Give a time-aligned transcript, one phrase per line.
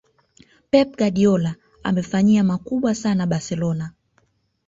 [0.71, 3.91] pep guardiola amefanyia makubwa sana barcelona